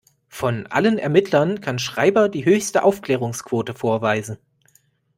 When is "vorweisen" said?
3.75-4.39